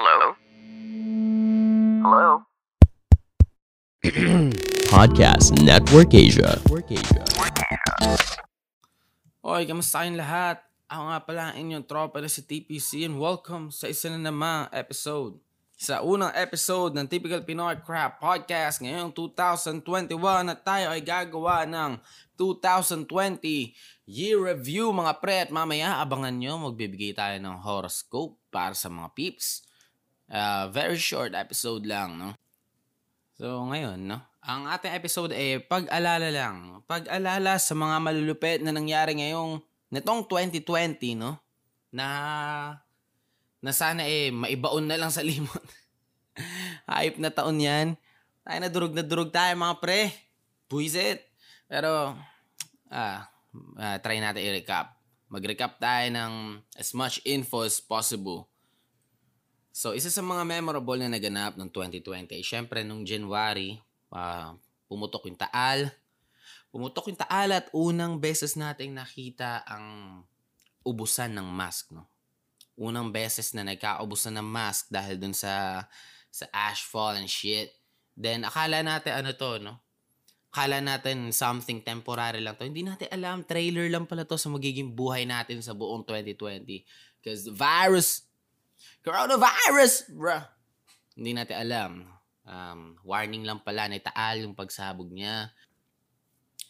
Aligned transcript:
Hello? 0.00 0.32
Hello? 2.00 2.28
Podcast 4.96 5.60
Network 5.60 6.16
Asia. 6.16 6.56
Oy, 9.44 9.68
kamusta 9.68 10.00
kayong 10.00 10.16
lahat? 10.16 10.64
Ako 10.88 11.02
nga 11.04 11.20
pala 11.20 11.42
ang 11.52 11.56
inyong 11.60 11.84
tropa 11.84 12.24
na 12.24 12.32
si 12.32 12.40
TPC 12.48 13.04
and 13.04 13.20
welcome 13.20 13.68
sa 13.68 13.92
isa 13.92 14.08
na 14.08 14.16
namang 14.16 14.72
episode. 14.72 15.36
Sa 15.76 16.00
unang 16.00 16.32
episode 16.32 16.96
ng 16.96 17.04
Typical 17.04 17.44
Pinoy 17.44 17.76
Crap 17.84 18.24
Podcast 18.24 18.80
ngayong 18.80 19.12
2021 19.12 20.16
na 20.48 20.56
tayo 20.56 20.96
ay 20.96 21.04
gagawa 21.04 21.68
ng 21.68 22.00
2020 22.40 23.04
Year 24.08 24.40
Review 24.40 24.96
mga 24.96 25.20
pre 25.20 25.44
at 25.44 25.52
mamaya 25.52 26.00
abangan 26.00 26.40
nyo 26.40 26.56
magbibigay 26.72 27.12
tayo 27.12 27.36
ng 27.36 27.60
horoscope 27.60 28.40
para 28.48 28.72
sa 28.72 28.88
mga 28.88 29.12
peeps. 29.12 29.68
Uh, 30.30 30.70
very 30.70 30.94
short 30.94 31.34
episode 31.34 31.82
lang, 31.82 32.14
no? 32.14 32.38
So 33.34 33.66
ngayon, 33.66 34.06
no? 34.06 34.22
Ang 34.46 34.70
ating 34.70 34.94
episode 34.94 35.34
ay 35.34 35.58
pag-alala 35.58 36.30
lang. 36.30 36.86
Pag-alala 36.86 37.58
sa 37.58 37.74
mga 37.74 37.96
malulupit 37.98 38.62
na 38.62 38.70
nangyari 38.70 39.18
ngayong 39.18 39.58
nitong 39.90 40.30
2020, 40.30 41.18
no? 41.18 41.34
Na 41.90 42.06
na 43.58 43.72
sana 43.74 44.06
eh 44.06 44.30
maibaon 44.30 44.86
na 44.86 44.96
lang 44.96 45.10
sa 45.10 45.26
limot. 45.26 45.66
Hype 46.88 47.18
na 47.18 47.34
taon 47.34 47.58
yan. 47.58 47.98
Tayo 48.46 48.58
na 48.62 48.70
durog 48.70 48.94
na 48.94 49.02
durog 49.02 49.34
tayo 49.34 49.50
mga 49.58 49.82
pre. 49.82 50.14
Buisit. 50.70 51.26
Pero 51.66 52.14
ah, 52.86 53.26
ah, 53.76 53.96
try 53.98 54.22
natin 54.22 54.46
i-recap. 54.46 54.94
Mag-recap 55.26 55.78
tayo 55.82 56.06
ng 56.10 56.62
as 56.78 56.94
much 56.94 57.18
info 57.26 57.66
as 57.66 57.82
possible. 57.82 58.49
So, 59.70 59.94
isa 59.94 60.10
sa 60.10 60.22
mga 60.22 60.42
memorable 60.42 60.98
na 60.98 61.14
naganap 61.14 61.54
ng 61.54 61.70
2020 61.70 62.34
ay 62.34 62.42
syempre 62.42 62.82
nung 62.82 63.06
January, 63.06 63.78
ah, 64.10 64.58
pumutok 64.90 65.30
yung 65.30 65.38
Taal. 65.38 65.94
Pumutok 66.74 67.14
yung 67.14 67.18
Taal 67.18 67.54
at 67.54 67.66
unang 67.70 68.18
beses 68.18 68.58
nating 68.58 68.94
nakita 68.94 69.62
ang 69.66 69.86
ubusan 70.82 71.30
ng 71.30 71.46
mask, 71.46 71.94
no? 71.94 72.10
Unang 72.80 73.12
beses 73.12 73.52
na 73.52 73.62
nagkaubusan 73.62 74.34
ng 74.40 74.48
mask 74.48 74.88
dahil 74.88 75.20
dun 75.20 75.36
sa 75.36 75.84
sa 76.30 76.46
ashfall 76.50 77.18
and 77.18 77.28
shit. 77.28 77.74
Then, 78.14 78.46
akala 78.46 78.80
natin 78.80 79.22
ano 79.22 79.30
to, 79.34 79.60
no? 79.60 79.78
Akala 80.50 80.82
natin 80.82 81.30
something 81.30 81.78
temporary 81.82 82.42
lang 82.42 82.58
to. 82.58 82.66
Hindi 82.66 82.82
natin 82.82 83.06
alam, 83.14 83.46
trailer 83.46 83.86
lang 83.86 84.06
pala 84.06 84.26
to 84.26 84.34
sa 84.34 84.50
magiging 84.50 84.94
buhay 84.94 85.26
natin 85.26 85.62
sa 85.62 85.76
buong 85.78 86.02
2020. 86.02 86.82
Because 87.20 87.46
the 87.46 87.54
virus, 87.54 88.29
coronavirus, 89.04 90.12
bruh. 90.12 90.44
Hindi 91.16 91.36
natin 91.36 91.56
alam. 91.56 91.92
Um, 92.46 92.98
warning 93.04 93.44
lang 93.44 93.60
pala 93.62 93.86
ni 93.86 94.00
Taal 94.00 94.42
yung 94.42 94.56
pagsabog 94.56 95.12
niya. 95.12 95.52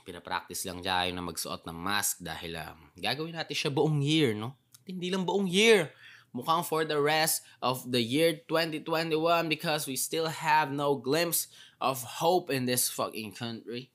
Pinapractice 0.02 0.66
lang 0.66 0.82
siya 0.82 1.08
na 1.14 1.22
magsuot 1.22 1.64
ng 1.64 1.78
mask 1.78 2.24
dahil 2.24 2.58
um, 2.58 2.78
gagawin 2.98 3.36
natin 3.36 3.56
siya 3.56 3.70
buong 3.70 4.02
year, 4.02 4.34
no? 4.34 4.56
Hindi 4.82 5.12
lang 5.12 5.22
buong 5.22 5.46
year. 5.46 5.94
Mukhang 6.30 6.62
for 6.62 6.86
the 6.86 6.98
rest 6.98 7.42
of 7.58 7.82
the 7.90 7.98
year 7.98 8.38
2021 8.46 9.50
because 9.50 9.90
we 9.90 9.98
still 9.98 10.30
have 10.30 10.70
no 10.70 10.94
glimpse 10.94 11.50
of 11.82 12.22
hope 12.22 12.54
in 12.54 12.66
this 12.70 12.86
fucking 12.86 13.34
country. 13.34 13.90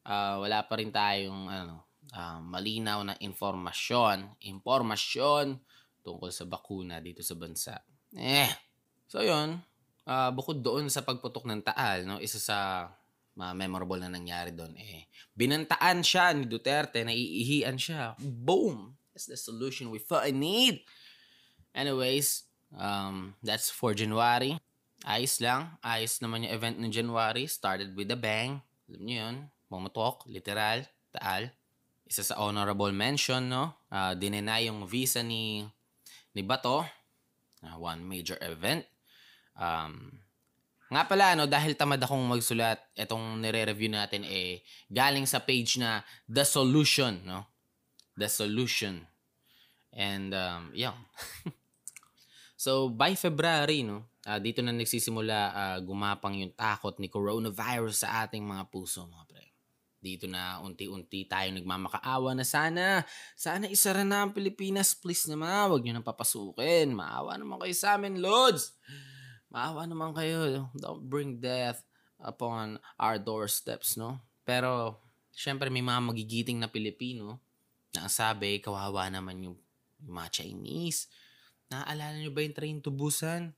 Uh, 0.00 0.40
wala 0.40 0.64
pa 0.64 0.80
rin 0.80 0.88
tayong 0.88 1.52
ano, 1.52 1.84
uh, 2.16 2.40
malinaw 2.40 3.04
na 3.04 3.14
informasyon, 3.20 4.40
impormasyon 4.40 5.60
tungkol 6.00 6.32
sa 6.32 6.48
bakuna 6.48 6.98
dito 6.98 7.20
sa 7.20 7.36
bansa. 7.36 7.74
Eh. 8.16 8.50
So 9.10 9.22
yun, 9.22 9.60
uh, 10.06 10.30
bukod 10.34 10.62
doon 10.64 10.88
sa 10.88 11.04
pagputok 11.04 11.46
ng 11.46 11.62
Taal, 11.62 12.06
no, 12.06 12.18
isa 12.22 12.38
sa 12.40 12.88
mga 13.34 13.52
memorable 13.56 14.00
na 14.02 14.10
nangyari 14.10 14.50
doon 14.50 14.74
eh 14.74 15.10
binantaan 15.40 16.04
siya 16.04 16.36
ni 16.36 16.44
Duterte, 16.44 17.00
naiihian 17.00 17.80
siya. 17.80 18.12
Boom! 18.20 18.92
That's 19.16 19.24
the 19.24 19.40
solution 19.40 19.88
we 19.88 19.96
fucking 19.96 20.36
need. 20.36 20.84
Anyways, 21.72 22.44
um, 22.76 23.32
that's 23.40 23.72
for 23.72 23.96
January. 23.96 24.60
Ayos 25.08 25.40
lang. 25.40 25.80
Ayos 25.80 26.20
naman 26.20 26.44
yung 26.44 26.52
event 26.52 26.76
ng 26.76 26.92
January. 26.92 27.48
Started 27.48 27.96
with 27.96 28.12
a 28.12 28.20
bang. 28.20 28.60
Alam 28.92 29.00
niyo 29.00 29.16
yun. 29.24 29.36
Pumutok, 29.72 30.28
literal, 30.28 30.84
taal. 31.08 31.48
Isa 32.04 32.26
sa 32.26 32.36
honorable 32.36 32.92
mention, 32.92 33.48
no? 33.48 33.72
Uh, 33.88 34.12
dinena 34.12 34.60
yung 34.60 34.84
visa 34.84 35.24
ni 35.24 35.64
ni 36.34 36.42
Bato. 36.42 36.86
Uh, 37.60 37.76
one 37.76 38.00
major 38.00 38.40
event. 38.40 38.86
Um, 39.58 40.20
nga 40.90 41.06
pala, 41.06 41.38
no, 41.38 41.46
dahil 41.46 41.78
tamad 41.78 42.02
akong 42.02 42.26
magsulat, 42.26 42.82
itong 42.98 43.38
nire-review 43.38 43.94
natin 43.94 44.26
eh, 44.26 44.64
galing 44.90 45.22
sa 45.22 45.38
page 45.38 45.78
na 45.78 46.02
The 46.26 46.42
Solution, 46.42 47.22
no? 47.22 47.46
The 48.18 48.26
Solution. 48.26 49.06
And, 49.94 50.34
um, 50.34 50.74
yeah. 50.74 50.98
so, 52.64 52.90
by 52.90 53.14
February, 53.14 53.86
no, 53.86 54.10
uh, 54.26 54.42
dito 54.42 54.66
na 54.66 54.74
nagsisimula 54.74 55.38
uh, 55.54 55.78
gumapang 55.84 56.42
yung 56.42 56.54
takot 56.58 56.98
ni 56.98 57.06
coronavirus 57.06 58.02
sa 58.02 58.26
ating 58.26 58.42
mga 58.42 58.66
puso, 58.66 59.06
mga 59.06 59.26
pre. 59.30 59.49
Dito 60.00 60.24
na 60.24 60.64
unti-unti 60.64 61.28
tayo 61.28 61.52
nagmamakaawa 61.52 62.32
na 62.32 62.40
sana, 62.40 63.04
sana 63.36 63.68
isara 63.68 64.00
na 64.00 64.24
ang 64.24 64.32
Pilipinas, 64.32 64.96
please 64.96 65.28
naman, 65.28 65.68
wag 65.68 65.84
nyo 65.84 65.92
nang 65.92 66.08
papasukin. 66.08 66.96
Maawa 66.96 67.36
naman 67.36 67.60
kayo 67.60 67.76
sa 67.76 68.00
amin, 68.00 68.16
Lods. 68.16 68.72
Maawa 69.52 69.84
naman 69.84 70.16
kayo. 70.16 70.72
Don't 70.72 71.04
bring 71.04 71.36
death 71.36 71.84
upon 72.16 72.80
our 72.96 73.20
doorsteps, 73.20 74.00
no? 74.00 74.24
Pero, 74.48 74.96
syempre 75.36 75.68
may 75.68 75.84
mga 75.84 76.00
magigiting 76.00 76.56
na 76.56 76.72
Pilipino 76.72 77.36
na 77.92 78.08
ang 78.08 78.12
sabi, 78.12 78.56
kawawa 78.64 79.12
naman 79.12 79.52
yung, 79.52 79.56
mga 80.00 80.40
Chinese. 80.40 81.12
Naaalala 81.68 82.16
nyo 82.16 82.32
ba 82.32 82.40
yung 82.40 82.56
train 82.56 82.78
to 82.80 82.88
Busan? 82.88 83.52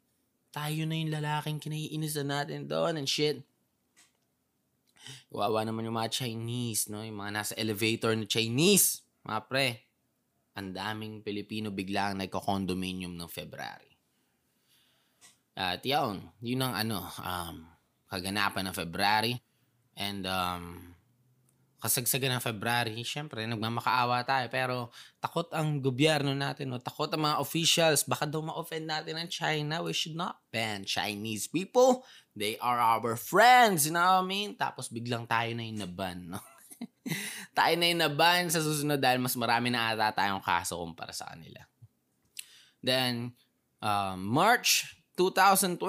Tayo 0.51 0.83
na 0.91 0.99
yung 0.99 1.15
lalaking 1.15 1.63
kinaiinisan 1.63 2.35
natin 2.35 2.67
doon 2.67 2.99
and 2.99 3.07
shit. 3.07 3.47
Kawawa 5.31 5.67
naman 5.67 5.87
yung 5.89 5.99
mga 5.99 6.23
Chinese, 6.23 6.89
no? 6.93 7.03
Yung 7.03 7.19
mga 7.19 7.33
nasa 7.33 7.55
elevator 7.59 8.15
na 8.15 8.27
Chinese. 8.29 9.03
Mga 9.23 9.41
pre, 9.49 9.67
ang 10.59 10.71
daming 10.73 11.25
Pilipino 11.25 11.73
biglang 11.73 12.21
nagko-condominium 12.21 13.17
ng 13.17 13.31
February. 13.31 13.93
At 15.53 15.85
yun, 15.85 16.33
yun 16.41 16.65
ang 16.65 16.75
ano, 16.77 17.05
um, 17.21 17.57
kaganapan 18.09 18.69
ng 18.69 18.77
February. 18.77 19.35
And 19.97 20.25
um, 20.25 20.97
kasagsagan 21.83 22.39
ng 22.39 22.43
February, 22.47 23.03
syempre, 23.03 23.43
nagmamakaawa 23.43 24.23
tayo. 24.23 24.47
Pero 24.47 24.77
takot 25.19 25.51
ang 25.51 25.83
gobyerno 25.83 26.31
natin, 26.31 26.71
no? 26.71 26.79
takot 26.79 27.11
ang 27.11 27.27
mga 27.27 27.43
officials. 27.43 28.07
Baka 28.07 28.23
daw 28.23 28.39
ma-offend 28.39 28.87
natin 28.87 29.19
ang 29.19 29.27
China. 29.27 29.83
We 29.83 29.91
should 29.91 30.15
not 30.15 30.39
ban 30.55 30.87
Chinese 30.87 31.51
people. 31.51 32.07
They 32.39 32.55
are 32.63 32.79
our 32.79 33.19
friends, 33.19 33.91
you 33.91 33.93
know 33.93 34.23
what 34.23 34.23
I 34.23 34.31
mean? 34.31 34.55
Tapos 34.55 34.95
biglang 34.95 35.27
tayo 35.27 35.51
na 35.59 35.67
yung 35.67 35.83
naban, 35.83 36.31
no? 36.31 36.41
tayo 37.59 37.75
na 37.75 37.91
yung 37.91 38.01
naban 38.07 38.47
sa 38.47 38.63
susunod 38.63 39.03
dahil 39.03 39.19
mas 39.19 39.35
marami 39.35 39.75
na 39.75 39.91
ata 39.91 40.23
tayong 40.23 40.41
kaso 40.41 40.79
kumpara 40.79 41.11
sa 41.11 41.35
kanila. 41.35 41.67
Then, 42.79 43.35
uh, 43.83 44.15
March 44.15 44.87
2020. 45.19 45.83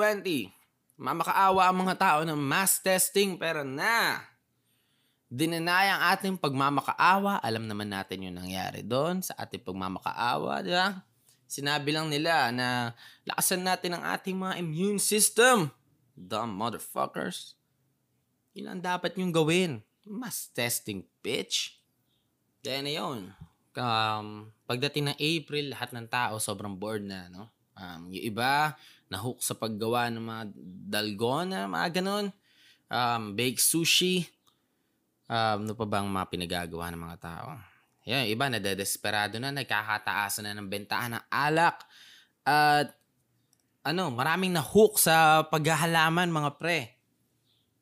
Mamakaawa 0.97 1.69
ang 1.69 1.77
mga 1.85 1.95
tao 2.01 2.19
ng 2.25 2.37
mass 2.37 2.81
testing 2.81 3.37
pero 3.37 3.61
na. 3.61 4.32
Dinanay 5.33 5.89
ang 5.89 6.01
ating 6.13 6.37
pagmamakaawa. 6.37 7.41
Alam 7.41 7.65
naman 7.65 7.89
natin 7.89 8.29
yung 8.29 8.37
nangyari 8.37 8.85
doon 8.85 9.25
sa 9.25 9.33
ating 9.41 9.65
pagmamakaawa. 9.65 10.61
Di 10.61 10.69
ba? 10.69 11.01
Sinabi 11.49 11.89
lang 11.89 12.13
nila 12.13 12.53
na 12.53 12.93
lakasan 13.25 13.65
natin 13.65 13.97
ang 13.97 14.05
ating 14.13 14.37
mga 14.37 14.61
immune 14.61 15.01
system. 15.01 15.73
Dumb 16.13 16.53
motherfuckers. 16.53 17.57
Yun 18.53 18.77
ang 18.77 18.81
dapat 18.85 19.17
nyong 19.17 19.33
gawin. 19.33 19.71
Mass 20.05 20.53
testing, 20.53 21.01
bitch. 21.25 21.81
Then, 22.61 22.85
ayun. 22.85 23.33
Um, 23.73 24.53
pagdating 24.69 25.09
ng 25.09 25.17
April, 25.17 25.73
lahat 25.73 25.97
ng 25.97 26.05
tao 26.13 26.37
sobrang 26.37 26.77
bored 26.77 27.01
na, 27.01 27.25
no? 27.33 27.49
Um, 27.73 28.13
yung 28.13 28.37
iba, 28.37 28.77
nahook 29.09 29.41
sa 29.41 29.57
paggawa 29.57 30.13
ng 30.13 30.21
mga 30.21 30.43
dalgona, 30.93 31.65
mga 31.65 32.05
ganun. 32.05 32.29
Um, 32.85 33.33
bake 33.33 33.57
sushi. 33.57 34.29
Um, 35.27 35.57
ano 35.67 35.73
pa 35.73 35.85
bang 35.87 36.07
mga 36.07 36.27
pinagagawa 36.27 36.91
ng 36.91 37.01
mga 37.01 37.17
tao? 37.23 37.49
Yan, 38.03 38.27
iba 38.27 38.51
nadedesperado 38.51 39.39
na, 39.39 39.55
nagkakataasan 39.55 40.51
na 40.51 40.55
ng 40.59 40.67
bentahan 40.67 41.15
ng 41.15 41.23
alak. 41.31 41.79
At 42.43 42.91
ano, 43.87 44.11
maraming 44.11 44.51
nahook 44.51 44.99
sa 44.99 45.47
paghahalaman 45.47 46.27
mga 46.27 46.51
pre. 46.59 46.79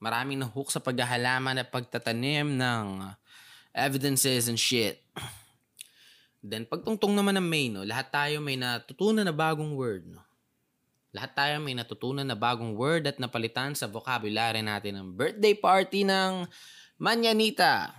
Maraming 0.02 0.42
nahook 0.42 0.70
sa 0.70 0.82
paghahalaman 0.82 1.62
at 1.62 1.70
pagtatanim 1.70 2.58
ng 2.58 2.86
evidences 3.74 4.50
and 4.50 4.58
shit. 4.58 5.02
Then, 6.42 6.66
pagtungtong 6.66 7.14
naman 7.14 7.38
ng 7.38 7.46
May, 7.46 7.70
no, 7.70 7.86
lahat 7.86 8.10
tayo 8.10 8.42
may 8.42 8.58
natutunan 8.58 9.22
na 9.22 9.34
bagong 9.34 9.78
word. 9.78 10.10
No? 10.10 10.26
Lahat 11.14 11.38
tayo 11.38 11.62
may 11.62 11.78
natutunan 11.78 12.26
na 12.26 12.34
bagong 12.34 12.74
word 12.74 13.06
at 13.06 13.22
napalitan 13.22 13.78
sa 13.78 13.86
vocabulary 13.86 14.64
natin 14.66 14.98
ng 14.98 15.08
birthday 15.14 15.54
party 15.54 16.02
ng 16.02 16.50
Manyanita. 17.02 17.98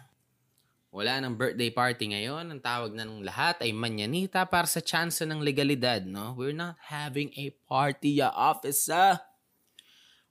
Wala 0.95 1.19
ng 1.19 1.35
birthday 1.35 1.75
party 1.75 2.15
ngayon. 2.15 2.55
Ang 2.55 2.63
tawag 2.63 2.95
na 2.95 3.03
ng 3.03 3.27
lahat 3.27 3.59
ay 3.59 3.75
Manyanita 3.75 4.47
para 4.47 4.63
sa 4.63 4.79
tsansa 4.79 5.27
ng 5.27 5.43
legalidad. 5.43 6.07
No? 6.07 6.39
We're 6.39 6.55
not 6.55 6.79
having 6.87 7.35
a 7.35 7.51
party, 7.67 8.23
ya 8.23 8.31
officer. 8.31 9.19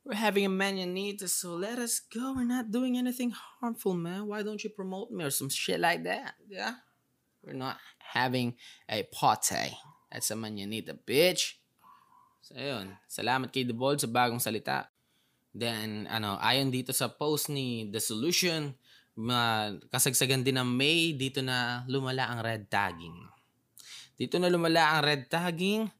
We're 0.08 0.16
having 0.16 0.48
a 0.48 0.54
Manyanita, 0.54 1.28
so 1.28 1.60
let 1.60 1.84
us 1.84 2.00
go. 2.00 2.32
We're 2.32 2.48
not 2.48 2.72
doing 2.72 2.96
anything 2.96 3.36
harmful, 3.36 3.92
man. 3.92 4.32
Why 4.32 4.40
don't 4.40 4.64
you 4.64 4.72
promote 4.72 5.12
me 5.12 5.28
or 5.28 5.36
some 5.36 5.52
shit 5.52 5.84
like 5.84 6.08
that? 6.08 6.40
Yeah? 6.48 6.80
We're 7.44 7.60
not 7.60 7.76
having 8.00 8.56
a 8.88 9.04
party. 9.04 9.76
That's 10.08 10.32
a 10.32 10.40
Manyanita, 10.40 10.96
bitch. 10.96 11.60
So, 12.40 12.56
ayun. 12.56 12.96
Salamat 13.12 13.52
kay 13.52 13.68
The 13.68 13.76
Bold 13.76 14.00
sa 14.00 14.08
bagong 14.08 14.40
salita. 14.40 14.88
Then, 15.52 16.08
ano, 16.08 16.40
ayon 16.40 16.72
dito 16.72 16.96
sa 16.96 17.12
post 17.12 17.52
ni 17.52 17.92
The 17.92 18.00
Solution, 18.00 18.72
ma, 19.20 19.72
kasagsagan 19.92 20.48
din 20.48 20.56
ng 20.56 20.70
May, 20.70 21.12
dito 21.12 21.44
na 21.44 21.84
lumala 21.92 22.32
ang 22.32 22.40
red 22.40 22.72
tagging. 22.72 23.28
Dito 24.16 24.40
na 24.40 24.48
lumala 24.48 24.96
ang 24.96 25.02
red 25.04 25.28
tagging 25.28 25.92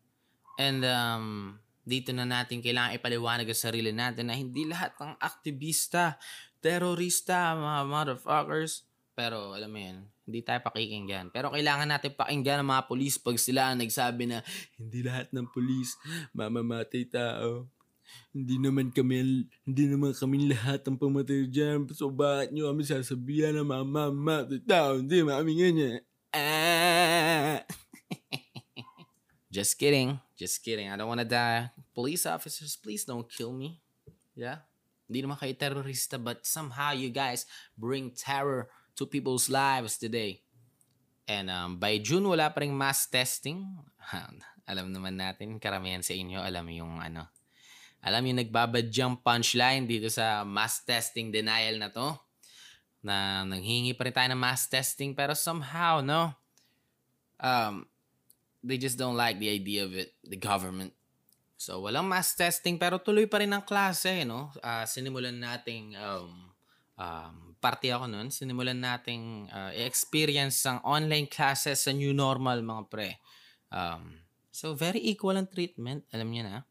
and 0.56 0.86
um, 0.86 1.58
dito 1.82 2.14
na 2.14 2.24
natin 2.24 2.62
kailangan 2.62 2.96
ipaliwanag 2.96 3.50
ang 3.50 3.58
sarili 3.58 3.92
natin 3.92 4.30
na 4.30 4.38
hindi 4.38 4.70
lahat 4.70 4.94
ng 5.02 5.18
aktivista, 5.18 6.16
terorista, 6.62 7.58
mga 7.58 7.82
motherfuckers. 7.90 8.86
Pero 9.12 9.52
alam 9.52 9.68
mo 9.68 9.80
yan, 9.82 9.98
hindi 10.24 10.40
tayo 10.46 10.64
pakikinggan. 10.64 11.36
Pero 11.36 11.52
kailangan 11.52 11.90
natin 11.90 12.16
pakinggan 12.16 12.64
ang 12.64 12.70
mga 12.72 12.88
polis 12.88 13.20
pag 13.20 13.36
sila 13.36 13.76
nagsabi 13.76 14.32
na 14.32 14.40
hindi 14.80 15.04
lahat 15.04 15.34
ng 15.36 15.50
polis 15.52 16.00
mamamatay 16.32 17.04
tao. 17.12 17.68
Hindi 18.32 18.56
naman 18.60 18.90
kami, 18.96 19.48
hindi 19.68 19.84
naman 19.86 20.16
kami 20.16 20.52
lahat 20.52 20.88
ang 20.88 20.96
pamatay 20.96 21.48
dyan. 21.52 21.88
So 21.92 22.08
bakit 22.08 22.56
nyo 22.56 22.72
kami 22.72 22.88
sasabihan 22.88 23.56
na 23.56 23.68
mamamatay 23.68 24.64
tao? 24.64 25.00
Hindi, 25.00 25.20
mami 25.24 25.52
ganyan. 25.56 26.00
Ah. 26.32 27.66
Just 29.56 29.76
kidding. 29.76 30.16
Just 30.40 30.64
kidding. 30.64 30.88
I 30.88 30.96
don't 30.96 31.12
wanna 31.12 31.28
die. 31.28 31.70
Police 31.92 32.24
officers, 32.24 32.80
please 32.80 33.04
don't 33.04 33.28
kill 33.28 33.52
me. 33.52 33.84
Yeah? 34.32 34.64
Hindi 35.12 35.28
naman 35.28 35.36
kayo 35.36 35.52
terrorista 35.60 36.16
but 36.16 36.48
somehow 36.48 36.96
you 36.96 37.12
guys 37.12 37.44
bring 37.76 38.16
terror 38.16 38.72
to 38.96 39.04
people's 39.04 39.52
lives 39.52 40.00
today. 40.00 40.40
And 41.28 41.52
um, 41.52 41.80
by 41.80 42.00
June, 42.00 42.24
wala 42.28 42.48
pa 42.52 42.64
rin 42.64 42.72
mass 42.72 43.08
testing. 43.12 43.64
alam 44.72 44.92
naman 44.92 45.20
natin, 45.20 45.60
karamihan 45.60 46.00
sa 46.00 46.16
inyo, 46.16 46.40
alam 46.40 46.64
yung 46.72 47.00
ano. 47.00 47.28
Alam 48.02 48.34
yung 48.34 48.40
nagbabadyang 48.42 49.22
punchline 49.22 49.86
dito 49.86 50.10
sa 50.10 50.42
mass 50.42 50.82
testing 50.82 51.30
denial 51.30 51.78
na 51.78 51.94
to. 51.94 52.18
Na 53.06 53.46
nanghingi 53.46 53.94
pa 53.94 54.10
rin 54.10 54.14
tayo 54.14 54.30
ng 54.34 54.42
mass 54.42 54.66
testing 54.66 55.14
pero 55.14 55.38
somehow, 55.38 56.02
no? 56.02 56.34
Um, 57.38 57.86
they 58.66 58.78
just 58.82 58.98
don't 58.98 59.18
like 59.18 59.38
the 59.38 59.50
idea 59.50 59.86
of 59.86 59.94
it, 59.94 60.18
the 60.26 60.38
government. 60.38 60.94
So, 61.62 61.86
walang 61.86 62.10
mass 62.10 62.34
testing 62.34 62.82
pero 62.82 62.98
tuloy 62.98 63.30
pa 63.30 63.38
rin 63.38 63.54
ang 63.54 63.62
klase, 63.62 64.26
no? 64.26 64.50
Uh, 64.66 64.82
sinimulan 64.90 65.38
nating 65.38 65.94
um, 65.94 66.50
um, 66.98 67.54
party 67.62 67.94
ako 67.94 68.10
noon, 68.10 68.34
sinimulan 68.34 68.82
nating 68.82 69.46
uh, 69.54 69.70
experience 69.78 70.66
ang 70.66 70.82
online 70.82 71.30
classes 71.30 71.86
sa 71.86 71.94
new 71.94 72.18
normal, 72.18 72.66
mga 72.66 72.84
pre. 72.90 73.22
Um, 73.70 74.26
so, 74.50 74.74
very 74.74 75.06
equal 75.06 75.38
ang 75.38 75.46
treatment. 75.46 76.02
Alam 76.10 76.34
niyo 76.34 76.50
na. 76.50 76.66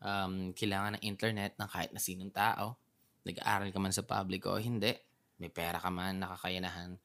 Um, 0.00 0.52
kailangan 0.52 1.00
ng 1.00 1.02
internet 1.04 1.56
ng 1.56 1.68
kahit 1.68 1.90
na 1.92 2.00
sinong 2.00 2.32
tao. 2.32 2.76
Nag-aaral 3.26 3.72
ka 3.74 3.78
man 3.82 3.94
sa 3.94 4.06
public 4.06 4.46
o 4.46 4.60
hindi. 4.60 4.92
May 5.36 5.50
pera 5.50 5.76
ka 5.82 5.90
man, 5.92 6.22
nakakayanahan. 6.22 6.96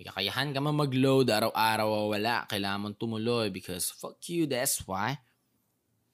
May 0.00 0.04
kakayahan 0.08 0.56
ka 0.56 0.60
man 0.64 0.76
mag-load 0.76 1.28
araw-araw 1.28 1.88
o 1.88 1.98
wala. 2.12 2.48
Kailangan 2.48 2.80
mong 2.80 2.96
tumuloy 2.96 3.52
because 3.52 3.92
fuck 3.92 4.20
you, 4.28 4.48
that's 4.48 4.80
why. 4.88 5.20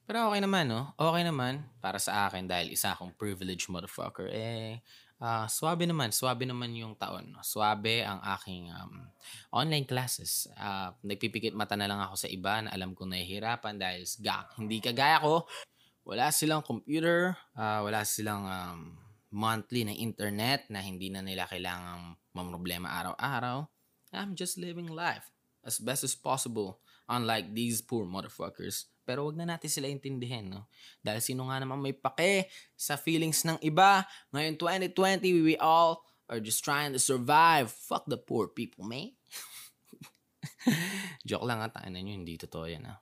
Pero 0.07 0.31
okay 0.31 0.39
naman, 0.39 0.71
no? 0.71 0.95
Okay 0.95 1.27
naman 1.27 1.67
para 1.83 1.99
sa 1.99 2.31
akin 2.31 2.47
dahil 2.47 2.71
isa 2.71 2.95
akong 2.95 3.11
privileged 3.19 3.67
motherfucker. 3.67 4.31
Eh, 4.31 4.79
uh, 5.19 5.51
swabe 5.51 5.83
naman. 5.83 6.15
Swabe 6.15 6.47
naman 6.47 6.71
yung 6.79 6.95
taon. 6.95 7.35
No? 7.35 7.43
Swabe 7.43 8.07
ang 8.07 8.23
aking 8.39 8.71
um, 8.71 9.03
online 9.51 9.83
classes. 9.83 10.47
Uh, 10.55 10.95
nagpipikit 11.03 11.59
mata 11.59 11.75
na 11.75 11.91
lang 11.91 11.99
ako 11.99 12.15
sa 12.23 12.31
iba 12.31 12.63
na 12.63 12.71
alam 12.71 12.95
kong 12.95 13.19
nahihirapan 13.19 13.75
dahil 13.83 14.07
ga, 14.23 14.47
hindi 14.55 14.79
kagaya 14.79 15.19
ko. 15.19 15.43
Wala 16.07 16.31
silang 16.31 16.63
computer, 16.63 17.35
uh, 17.59 17.83
wala 17.83 18.07
silang 18.07 18.47
um, 18.47 18.95
monthly 19.35 19.83
na 19.83 19.91
internet 19.91 20.71
na 20.71 20.79
hindi 20.79 21.11
na 21.11 21.19
nila 21.19 21.51
kailangang 21.51 22.15
mamroblema 22.31 22.87
araw-araw. 23.03 23.67
I'm 24.15 24.39
just 24.39 24.55
living 24.55 24.87
life 24.87 25.35
as 25.67 25.83
best 25.83 26.07
as 26.07 26.15
possible 26.15 26.79
unlike 27.11 27.51
these 27.53 27.83
poor 27.83 28.07
motherfuckers 28.07 28.87
pero 29.07 29.31
wag 29.31 29.39
na 29.39 29.47
natin 29.47 29.71
sila 29.71 29.87
intindihin, 29.87 30.51
no? 30.51 30.67
Dahil 30.99 31.23
sino 31.23 31.47
nga 31.47 31.63
naman 31.63 31.79
may 31.79 31.95
pake 31.95 32.51
sa 32.75 32.99
feelings 32.99 33.47
ng 33.47 33.63
iba. 33.63 34.03
Ngayon 34.35 34.59
2020, 34.59 35.47
we 35.47 35.55
all 35.63 36.03
are 36.27 36.43
just 36.43 36.67
trying 36.67 36.91
to 36.91 36.99
survive. 36.99 37.71
Fuck 37.71 38.11
the 38.11 38.19
poor 38.19 38.51
people, 38.51 38.83
man. 38.83 39.15
Joke 41.29 41.47
lang 41.47 41.63
at 41.63 41.79
na 41.87 42.03
nyo, 42.03 42.19
hindi 42.19 42.35
totoo 42.35 42.67
yan, 42.67 42.91
ha? 42.91 42.99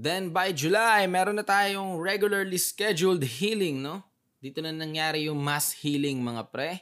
Then 0.00 0.32
by 0.32 0.56
July, 0.56 1.04
meron 1.04 1.36
na 1.36 1.44
tayong 1.44 2.00
regularly 2.00 2.56
scheduled 2.56 3.20
healing, 3.20 3.84
no? 3.84 4.00
Dito 4.40 4.64
na 4.64 4.72
nangyari 4.72 5.28
yung 5.28 5.36
mass 5.36 5.76
healing, 5.76 6.24
mga 6.24 6.48
pre. 6.48 6.80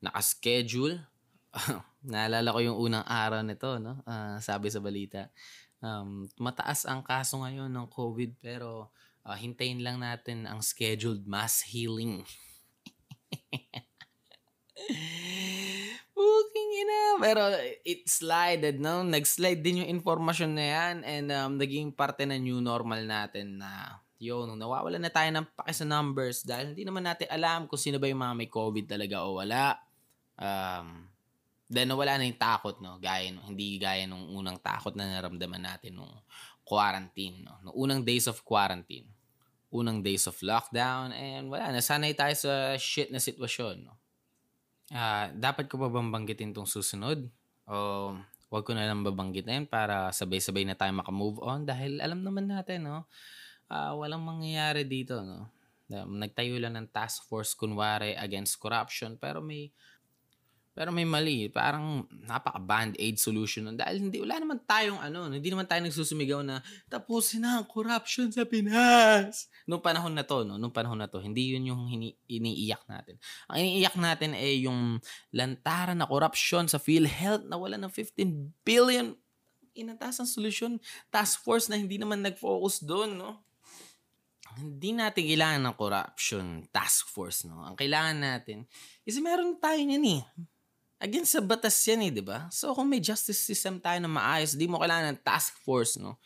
Naka-schedule. 0.00 1.04
Naalala 2.08 2.48
ko 2.48 2.64
yung 2.64 2.80
unang 2.80 3.04
araw 3.04 3.44
nito, 3.44 3.76
no? 3.76 4.00
Uh, 4.08 4.40
sabi 4.40 4.72
sa 4.72 4.80
balita 4.80 5.28
um, 5.82 6.30
mataas 6.38 6.86
ang 6.86 7.02
kaso 7.02 7.42
ngayon 7.42 7.70
ng 7.70 7.86
COVID 7.90 8.38
pero 8.42 8.90
uh, 9.22 9.36
hintayin 9.38 9.82
lang 9.82 10.00
natin 10.02 10.46
ang 10.46 10.62
scheduled 10.62 11.26
mass 11.26 11.62
healing. 11.62 12.24
Booking 16.18 16.70
ina. 16.82 17.00
Pero 17.22 17.42
it 17.86 18.10
slided, 18.10 18.82
no? 18.82 19.06
Nag-slide 19.06 19.62
din 19.62 19.86
yung 19.86 20.02
information 20.02 20.58
na 20.58 20.66
yan 20.66 20.96
and 21.06 21.30
um, 21.30 21.54
naging 21.54 21.94
parte 21.94 22.26
na 22.26 22.34
new 22.34 22.58
normal 22.58 22.98
natin 23.06 23.62
na 23.62 24.02
yun, 24.18 24.50
nawawala 24.58 24.98
na 24.98 25.14
tayo 25.14 25.30
ng 25.30 25.46
pake 25.54 25.70
sa 25.70 25.86
numbers 25.86 26.42
dahil 26.42 26.74
hindi 26.74 26.82
naman 26.82 27.06
natin 27.06 27.30
alam 27.30 27.70
kung 27.70 27.78
sino 27.78 28.02
ba 28.02 28.10
yung 28.10 28.18
mga 28.18 28.34
may 28.34 28.50
COVID 28.50 28.86
talaga 28.90 29.22
o 29.22 29.38
wala. 29.38 29.78
Um, 30.34 31.06
Then 31.68 31.92
nawala 31.92 32.16
na 32.16 32.24
yung 32.24 32.40
takot, 32.40 32.80
no? 32.80 32.96
Gaya? 32.96 33.28
Hindi 33.28 33.76
gaya 33.76 34.08
nung 34.08 34.24
unang 34.32 34.56
takot 34.56 34.96
na 34.96 35.04
naramdaman 35.04 35.60
natin 35.60 36.00
nung 36.00 36.10
quarantine, 36.64 37.44
no? 37.44 37.60
Nung 37.60 37.76
unang 37.76 38.00
days 38.00 38.24
of 38.24 38.40
quarantine. 38.40 39.04
Unang 39.68 40.00
days 40.00 40.24
of 40.24 40.40
lockdown. 40.40 41.12
And 41.12 41.52
wala, 41.52 41.68
nasanay 41.68 42.16
tayo 42.16 42.32
sa 42.32 42.72
shit 42.80 43.12
na 43.12 43.20
sitwasyon, 43.20 43.84
no? 43.84 44.00
Uh, 44.88 45.28
dapat 45.36 45.68
ko 45.68 45.76
ba 45.76 45.92
bang 45.92 46.08
banggitin 46.08 46.56
tong 46.56 46.68
susunod? 46.68 47.28
O 47.68 48.16
wag 48.48 48.64
ko 48.64 48.72
na 48.72 48.88
lang 48.88 49.04
babanggitin 49.04 49.68
para 49.68 50.08
sabay-sabay 50.08 50.64
na 50.64 50.72
tayo 50.72 50.88
makamove 50.96 51.36
on 51.44 51.68
dahil 51.68 52.00
alam 52.00 52.24
naman 52.24 52.48
natin, 52.48 52.88
no? 52.88 53.04
Uh, 53.68 53.92
walang 54.00 54.24
mangyayari 54.24 54.88
dito, 54.88 55.20
no? 55.20 55.52
Nagtayo 55.88 56.56
lang 56.60 56.76
ng 56.76 56.88
task 56.88 57.28
force 57.28 57.56
kunwari 57.56 58.12
against 58.16 58.60
corruption 58.60 59.16
pero 59.16 59.40
may 59.40 59.72
pero 60.78 60.94
may 60.94 61.02
mali. 61.02 61.50
Parang 61.50 62.06
napaka-band-aid 62.22 63.18
solution 63.18 63.66
nun. 63.66 63.74
Dahil 63.74 63.98
hindi, 63.98 64.22
wala 64.22 64.38
naman 64.38 64.62
tayong 64.62 65.02
ano, 65.02 65.26
hindi 65.26 65.50
naman 65.50 65.66
tayo 65.66 65.82
nagsusumigaw 65.82 66.46
na 66.46 66.62
tapusin 66.86 67.42
na 67.42 67.58
ang 67.58 67.66
corruption 67.66 68.30
sa 68.30 68.46
Pinas. 68.46 69.50
Nung 69.66 69.82
panahon 69.82 70.14
na 70.14 70.22
to, 70.22 70.46
no? 70.46 70.54
Nung 70.54 70.70
panahon 70.70 71.02
na 71.02 71.10
to, 71.10 71.18
hindi 71.18 71.50
yun 71.50 71.66
yung 71.74 71.90
hini, 71.90 72.14
iniiyak 72.30 72.86
natin. 72.86 73.18
Ang 73.50 73.58
iniiyak 73.58 73.98
natin 73.98 74.38
ay 74.38 74.70
yung 74.70 75.02
lantaran 75.34 75.98
na 75.98 76.06
corruption 76.06 76.70
sa 76.70 76.78
PhilHealth 76.78 77.50
na 77.50 77.58
wala 77.58 77.74
ng 77.74 77.90
15 77.90 78.62
billion. 78.62 79.18
Inatas 79.74 80.22
ang 80.22 80.30
solusyon. 80.30 80.78
Task 81.10 81.42
force 81.42 81.66
na 81.66 81.74
hindi 81.74 81.98
naman 81.98 82.22
nag-focus 82.22 82.86
doon, 82.86 83.18
no? 83.18 83.42
Hindi 84.54 84.94
natin 84.94 85.26
kailangan 85.26 85.58
ng 85.58 85.74
corruption 85.74 86.46
task 86.70 87.10
force, 87.10 87.50
no? 87.50 87.66
Ang 87.66 87.74
kailangan 87.74 88.14
natin 88.14 88.62
is 89.02 89.18
meron 89.18 89.58
tayo 89.58 89.82
niyan 89.82 90.22
eh 90.22 90.22
against 90.98 91.34
sa 91.34 91.42
batas 91.42 91.78
yan 91.86 92.10
eh, 92.10 92.12
di 92.12 92.22
ba? 92.22 92.50
So 92.50 92.74
kung 92.74 92.90
may 92.90 92.98
justice 92.98 93.38
system 93.38 93.78
tayo 93.78 94.02
na 94.02 94.10
maayos, 94.10 94.58
di 94.58 94.66
mo 94.66 94.82
kailangan 94.82 95.14
ng 95.14 95.20
task 95.22 95.58
force, 95.62 95.98
no? 95.98 96.18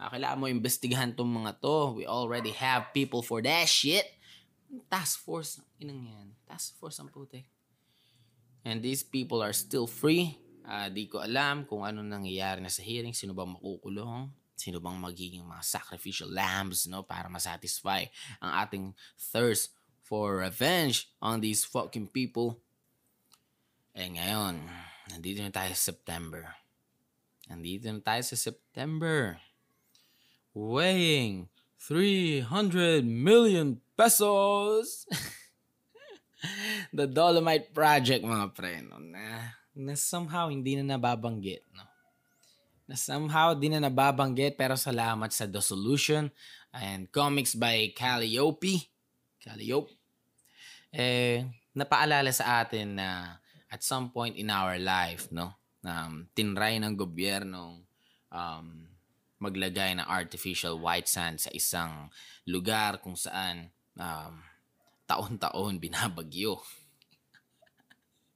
Uh, 0.00 0.08
kailangan 0.08 0.38
mo 0.40 0.46
investigahan 0.48 1.12
tong 1.12 1.28
mga 1.28 1.60
to. 1.60 2.00
We 2.00 2.08
already 2.08 2.56
have 2.56 2.94
people 2.96 3.20
for 3.20 3.44
that 3.44 3.68
shit. 3.68 4.06
Task 4.88 5.20
force, 5.20 5.60
inang 5.82 6.08
yan. 6.08 6.28
Task 6.48 6.78
force 6.78 6.96
ang 7.02 7.12
putik. 7.12 7.44
And 8.64 8.80
these 8.80 9.04
people 9.04 9.44
are 9.44 9.52
still 9.52 9.84
free. 9.84 10.38
Uh, 10.64 10.88
di 10.88 11.10
ko 11.10 11.20
alam 11.20 11.66
kung 11.66 11.84
ano 11.84 12.00
nangyayari 12.00 12.62
na 12.62 12.72
sa 12.72 12.80
hearing, 12.80 13.12
sino 13.12 13.36
ba 13.36 13.44
makukulong. 13.44 14.30
Sino 14.54 14.76
bang 14.76 15.00
magiging 15.00 15.44
mga 15.44 15.64
sacrificial 15.64 16.28
lambs, 16.28 16.84
no? 16.88 17.04
Para 17.04 17.32
masatisfy 17.32 18.04
ang 18.40 18.52
ating 18.60 18.84
thirst 19.32 19.72
for 20.04 20.44
revenge 20.44 21.08
on 21.20 21.40
these 21.40 21.64
fucking 21.64 22.08
people. 22.12 22.60
Eh 23.90 24.06
ngayon, 24.06 24.62
nandito 25.10 25.42
na 25.42 25.50
tayo 25.50 25.74
sa 25.74 25.90
September. 25.90 26.46
Nandito 27.50 27.90
na 27.90 27.98
tayo 27.98 28.22
sa 28.22 28.38
September. 28.38 29.42
Weighing 30.54 31.50
300 31.82 33.02
million 33.02 33.82
pesos. 33.98 35.10
The 36.96 37.10
Dolomite 37.10 37.74
Project, 37.74 38.22
mga 38.22 38.46
pre, 38.54 38.78
no? 38.86 39.02
na, 39.02 39.58
na 39.74 39.98
somehow 39.98 40.46
hindi 40.46 40.78
na 40.78 40.94
nababanggit. 40.94 41.66
No? 41.74 41.82
Na 42.86 42.94
somehow 42.94 43.58
di 43.58 43.74
na 43.74 43.82
nababanggit 43.82 44.54
pero 44.54 44.78
salamat 44.78 45.34
sa 45.34 45.50
The 45.50 45.58
Solution 45.58 46.30
and 46.70 47.10
comics 47.10 47.58
by 47.58 47.90
Calliope. 47.98 48.86
Calliope. 49.42 49.90
Eh, 50.94 51.42
napaalala 51.74 52.30
sa 52.30 52.62
atin 52.62 52.94
na 52.94 53.39
at 53.70 53.86
some 53.86 54.10
point 54.10 54.34
in 54.34 54.50
our 54.50 54.76
life, 54.76 55.30
no, 55.30 55.54
um, 55.86 56.26
tinry 56.34 56.76
ng 56.82 56.98
gobyerno 56.98 57.86
um, 58.34 58.90
maglagay 59.40 59.96
ng 59.96 60.04
artificial 60.04 60.76
white 60.76 61.08
sand 61.08 61.40
sa 61.40 61.50
isang 61.56 62.12
lugar 62.44 63.00
kung 63.00 63.16
saan 63.16 63.72
um, 63.96 64.34
taon-taon 65.08 65.80
binabagyo. 65.80 66.60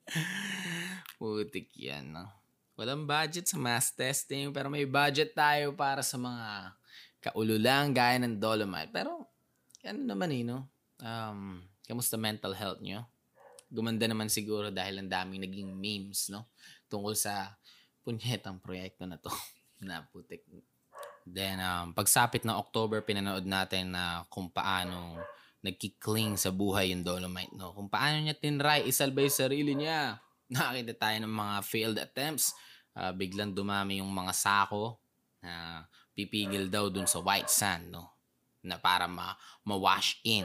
Putik 1.21 1.71
yan, 1.77 2.17
no? 2.17 2.27
Walang 2.75 3.07
budget 3.07 3.47
sa 3.47 3.55
mass 3.61 3.95
testing, 3.95 4.51
pero 4.51 4.67
may 4.67 4.83
budget 4.83 5.31
tayo 5.31 5.71
para 5.79 6.03
sa 6.03 6.19
mga 6.19 6.75
kaululang 7.23 7.95
gaya 7.95 8.19
ng 8.19 8.43
Dolomite. 8.43 8.91
Pero, 8.91 9.31
ano 9.87 10.01
naman 10.03 10.35
eh, 10.35 10.43
no? 10.43 10.67
Um, 10.99 11.63
kamusta 11.87 12.19
mental 12.19 12.57
health 12.57 12.83
nyo? 12.83 13.07
Gumanda 13.75 14.07
naman 14.07 14.31
siguro 14.31 14.71
dahil 14.71 15.03
ang 15.03 15.11
daming 15.11 15.43
naging 15.43 15.75
memes, 15.75 16.31
no? 16.31 16.47
Tungkol 16.87 17.19
sa 17.19 17.59
punyetang 18.07 18.63
proyekto 18.63 19.03
na 19.03 19.19
to. 19.19 19.35
na 19.83 20.07
putik. 20.09 20.47
Then, 21.25 21.59
um, 21.59 21.97
pagsapit 21.97 22.45
ng 22.45 22.55
October, 22.55 23.01
pinanood 23.01 23.49
natin 23.49 23.97
na 23.97 24.29
kung 24.29 24.53
paano 24.53 25.19
nagkikling 25.65 26.37
sa 26.37 26.53
buhay 26.53 26.93
yung 26.93 27.01
Dolomite, 27.01 27.57
no? 27.57 27.73
Kung 27.73 27.89
paano 27.89 28.21
niya 28.21 28.37
tinry, 28.37 28.85
isalba 28.85 29.25
yung 29.25 29.33
sarili 29.33 29.73
niya. 29.73 30.21
Nakakita 30.55 30.95
tayo 31.01 31.17
ng 31.25 31.35
mga 31.35 31.55
failed 31.65 31.99
attempts. 31.99 32.53
Uh, 32.95 33.11
biglang 33.11 33.51
dumami 33.57 33.99
yung 33.99 34.13
mga 34.13 34.31
sako 34.37 35.01
na 35.43 35.83
pipigil 36.15 36.71
daw 36.71 36.93
dun 36.93 37.09
sa 37.09 37.19
white 37.25 37.51
sand, 37.51 37.91
no? 37.91 38.13
Na 38.61 38.77
para 38.77 39.09
ma- 39.09 39.37
ma-wash 39.65 40.21
in. 40.23 40.45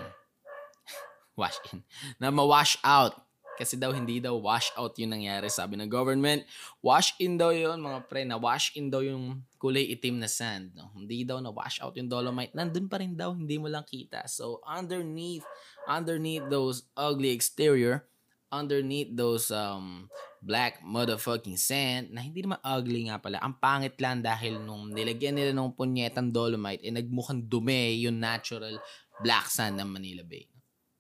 Wash 1.39 1.55
in. 1.72 1.79
Na 2.19 2.27
ma-wash 2.27 2.75
out. 2.84 3.15
Kasi 3.60 3.75
daw 3.75 3.91
hindi 3.91 4.24
daw 4.24 4.39
wash 4.39 4.72
out 4.79 4.96
yung 4.96 5.12
nangyari 5.12 5.51
sabi 5.51 5.75
ng 5.75 5.91
government. 5.91 6.48
Wash 6.79 7.12
in 7.19 7.36
daw 7.36 7.51
yun 7.51 7.84
mga 7.84 8.08
pre, 8.08 8.24
na 8.24 8.39
wash 8.39 8.72
in 8.79 8.88
daw 8.88 9.03
yung 9.03 9.43
kulay 9.60 9.84
itim 9.91 10.24
na 10.24 10.31
sand. 10.31 10.72
No? 10.72 10.88
Hindi 10.96 11.27
daw 11.27 11.43
na 11.43 11.51
wash 11.51 11.84
out 11.84 11.91
yung 12.00 12.08
dolomite. 12.08 12.55
Nandun 12.55 12.88
pa 12.88 13.03
rin 13.03 13.19
daw, 13.19 13.36
hindi 13.36 13.60
mo 13.60 13.67
lang 13.67 13.84
kita. 13.84 14.31
So 14.31 14.63
underneath, 14.63 15.43
underneath 15.91 16.48
those 16.48 16.88
ugly 16.96 17.36
exterior, 17.36 18.08
underneath 18.48 19.12
those 19.12 19.51
um, 19.51 20.08
black 20.39 20.79
motherfucking 20.79 21.60
sand, 21.60 22.15
na 22.15 22.24
hindi 22.24 22.39
naman 22.39 22.63
ugly 22.63 23.12
nga 23.12 23.19
pala. 23.19 23.43
Ang 23.43 23.60
pangit 23.60 24.00
lang 24.00 24.24
dahil 24.24 24.55
nung 24.63 24.96
nilagyan 24.96 25.36
nila 25.36 25.51
ng 25.51 25.75
punyetang 25.75 26.31
dolomite, 26.31 26.79
eh 26.88 26.96
nagmukhang 26.96 27.43
dumi 27.43 28.08
yung 28.08 28.24
natural 28.24 28.79
black 29.19 29.51
sand 29.51 29.75
ng 29.77 29.89
Manila 29.91 30.24
Bay. 30.24 30.48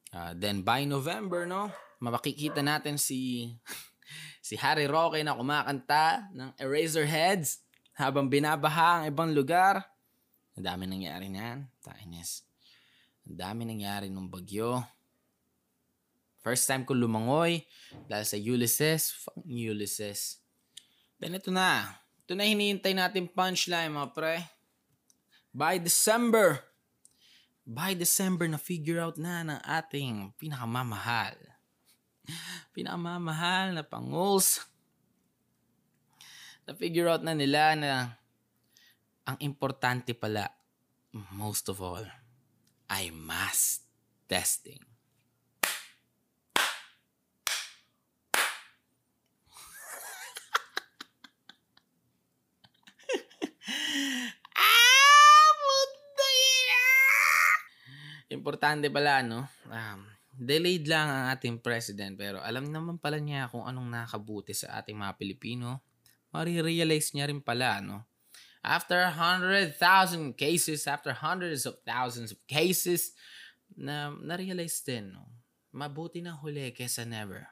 Uh, 0.09 0.33
then 0.33 0.65
by 0.65 0.85
November, 0.89 1.45
no, 1.45 1.69
makikita 2.01 2.65
natin 2.65 2.97
si 2.97 3.53
si 4.47 4.57
Harry 4.57 4.89
Roque 4.89 5.21
na 5.21 5.37
kumakanta 5.37 6.33
ng 6.33 6.57
Eraserheads 6.57 7.61
habang 7.93 8.31
binabaha 8.31 9.03
ang 9.03 9.11
ibang 9.11 9.29
lugar. 9.35 9.83
Ang 10.55 10.65
dami 10.65 10.87
nangyari 10.87 11.27
niyan. 11.27 11.67
Tainis. 11.83 12.47
Ang 13.27 13.37
dami 13.37 13.67
nangyari 13.67 14.07
nung 14.07 14.31
bagyo. 14.31 14.81
First 16.39 16.71
time 16.71 16.87
ko 16.87 16.95
lumangoy 16.95 17.67
dahil 18.07 18.25
sa 18.25 18.39
Ulysses. 18.39 19.11
Fuck 19.11 19.43
Ulysses. 19.43 20.39
Then 21.19 21.35
ito 21.35 21.51
na. 21.51 21.99
Ito 22.23 22.33
na 22.33 22.47
hinihintay 22.47 22.95
natin 22.95 23.27
punchline 23.27 23.91
mga 23.91 24.09
pre. 24.15 24.39
By 25.51 25.83
December, 25.83 26.63
by 27.69 27.93
December 27.93 28.49
na 28.49 28.57
figure 28.57 28.97
out 28.97 29.21
na 29.21 29.45
ng 29.45 29.61
ating 29.61 30.33
pinakamamahal 30.41 31.37
pinakamamahal 32.75 33.73
na 33.73 33.83
panguls. 33.85 34.65
Na-figure 36.65 37.09
out 37.09 37.25
na 37.25 37.33
nila 37.33 37.73
na 37.73 37.91
ang 39.25 39.37
importante 39.41 40.13
pala, 40.13 40.49
most 41.33 41.69
of 41.69 41.81
all, 41.81 42.05
ay 42.89 43.09
mass 43.13 43.81
testing. 44.29 44.81
ah, 54.57 54.89
Importante 58.49 58.89
pala, 58.89 59.21
no? 59.21 59.45
Um, 59.69 60.09
delayed 60.33 60.89
lang 60.89 61.05
ang 61.05 61.37
ating 61.37 61.61
president 61.61 62.17
pero 62.17 62.41
alam 62.41 62.65
naman 62.65 62.97
pala 62.97 63.21
niya 63.21 63.45
kung 63.45 63.61
anong 63.61 63.93
nakabuti 63.93 64.57
sa 64.57 64.81
ating 64.81 64.97
mga 64.97 65.21
Pilipino. 65.21 65.85
Marirealize 66.33 67.13
niya 67.13 67.29
rin 67.29 67.45
pala, 67.45 67.77
no? 67.77 68.09
After 68.65 69.05
100,000 69.05 69.77
cases, 70.33 70.89
after 70.89 71.13
hundreds 71.13 71.69
of 71.69 71.77
thousands 71.85 72.33
of 72.33 72.41
cases, 72.49 73.13
na 73.77 74.09
na-realize 74.17 74.81
din, 74.81 75.13
no? 75.13 75.29
Mabuti 75.69 76.17
na 76.25 76.33
huli 76.33 76.73
kesa 76.73 77.05
never. 77.05 77.45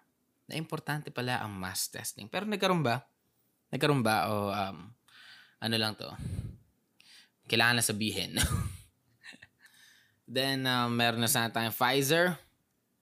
Na 0.50 0.58
importante 0.58 1.14
pala 1.14 1.46
ang 1.46 1.54
mass 1.54 1.94
testing. 1.94 2.26
Pero 2.26 2.50
nagkaroon 2.50 2.82
ba? 2.82 3.06
Nagkaroon 3.70 4.02
ba 4.02 4.34
o 4.34 4.50
um, 4.50 4.90
ano 5.62 5.76
lang 5.78 5.94
to? 5.94 6.10
Kailangan 7.46 7.78
na 7.78 7.86
sabihin. 7.86 8.34
Then, 10.28 10.68
uh, 10.68 10.92
meron 10.92 11.24
na 11.24 11.32
sana 11.32 11.48
tayong 11.48 11.72
Pfizer 11.72 12.36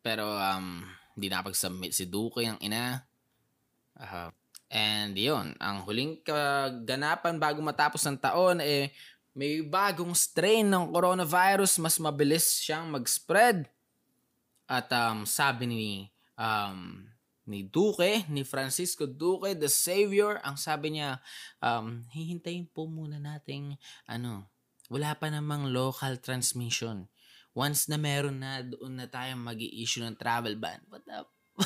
pero 0.06 0.30
um, 0.30 0.86
hindi 1.18 1.34
nakapag-submit 1.34 1.90
si 1.90 2.06
Duque 2.06 2.46
ang 2.46 2.62
ina. 2.62 3.02
Uh, 3.98 4.30
and 4.70 5.18
yun, 5.18 5.58
ang 5.58 5.82
huling 5.82 6.22
kaganapan 6.22 7.42
bago 7.42 7.58
matapos 7.66 8.06
ng 8.06 8.22
taon 8.22 8.62
eh 8.62 8.94
may 9.34 9.66
bagong 9.66 10.14
strain 10.14 10.70
ng 10.70 10.94
coronavirus, 10.94 11.82
mas 11.82 11.98
mabilis 11.98 12.62
siyang 12.62 12.86
mag-spread. 12.88 13.66
At 14.70 14.88
um, 14.94 15.26
sabi 15.26 15.66
ni 15.66 15.86
um, 16.38 17.04
ni 17.46 17.66
Duque, 17.66 18.26
ni 18.30 18.46
Francisco 18.46 19.06
Duque, 19.10 19.58
the 19.58 19.70
Savior, 19.70 20.42
ang 20.42 20.58
sabi 20.58 20.98
niya, 20.98 21.22
um, 21.62 22.02
hihintayin 22.10 22.66
po 22.66 22.90
muna 22.90 23.22
nating, 23.22 23.78
ano, 24.10 24.50
wala 24.90 25.14
pa 25.18 25.30
namang 25.30 25.70
local 25.70 26.18
transmission 26.22 27.06
once 27.56 27.88
na 27.88 27.96
meron 27.96 28.44
na, 28.44 28.60
doon 28.60 29.00
na 29.00 29.08
tayo 29.08 29.32
mag 29.40 29.56
issue 29.58 30.04
ng 30.04 30.20
travel 30.20 30.60
ban. 30.60 30.84
What 30.92 31.08
the 31.08 31.24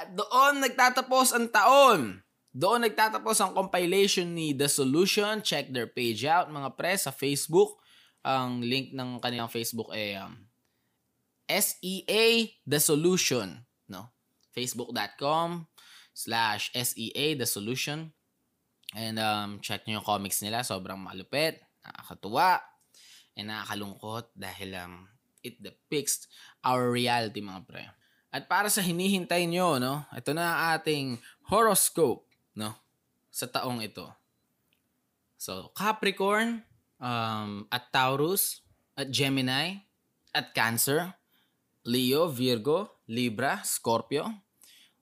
At 0.00 0.12
doon 0.12 0.60
nagtatapos 0.60 1.32
ang 1.32 1.48
taon. 1.48 2.20
Doon 2.52 2.84
nagtatapos 2.84 3.40
ang 3.40 3.56
compilation 3.56 4.28
ni 4.36 4.52
The 4.52 4.68
Solution. 4.68 5.40
Check 5.40 5.72
their 5.72 5.88
page 5.88 6.28
out, 6.28 6.52
mga 6.52 6.76
pre, 6.76 6.94
sa 6.94 7.10
Facebook. 7.10 7.80
Ang 8.20 8.60
link 8.60 8.92
ng 8.92 9.16
kanilang 9.18 9.48
Facebook 9.48 9.88
ay 9.96 10.20
um, 10.20 10.36
SEA 11.48 12.52
The 12.68 12.80
Solution. 12.82 13.64
No? 13.88 14.12
Facebook.com 14.52 15.66
slash 16.12 16.68
SEA 16.76 17.38
The 17.38 17.48
Solution. 17.48 18.12
And 18.92 19.16
um, 19.22 19.62
check 19.62 19.86
nyo 19.86 20.02
yung 20.02 20.06
comics 20.06 20.42
nila. 20.42 20.66
Sobrang 20.66 20.98
malupit. 20.98 21.62
Nakakatuwa 21.86 22.60
and 23.40 23.48
nakakalungkot 23.48 24.28
dahil 24.36 24.76
um, 24.76 25.08
it 25.40 25.56
depicts 25.58 26.28
our 26.60 26.92
reality 26.92 27.40
mga 27.40 27.64
pre. 27.64 27.88
At 28.30 28.46
para 28.46 28.68
sa 28.68 28.84
hinihintay 28.84 29.48
nyo, 29.48 29.80
no, 29.80 30.04
ito 30.12 30.30
na 30.36 30.44
ang 30.44 30.58
ating 30.78 31.06
horoscope 31.50 32.28
no, 32.54 32.76
sa 33.32 33.48
taong 33.48 33.82
ito. 33.82 34.06
So, 35.40 35.72
Capricorn, 35.72 36.62
um, 37.00 37.64
at 37.72 37.88
Taurus, 37.90 38.60
at 38.94 39.08
Gemini, 39.08 39.80
at 40.36 40.52
Cancer, 40.52 41.16
Leo, 41.82 42.28
Virgo, 42.28 43.00
Libra, 43.08 43.64
Scorpio, 43.64 44.28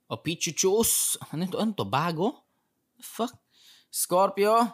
o 0.08 0.14
Pichuchus, 0.16 1.18
ano 1.28 1.44
to, 1.50 1.58
ano 1.58 1.74
to, 1.74 1.84
bago? 1.84 2.38
Fuck. 3.02 3.34
Scorpio, 3.92 4.72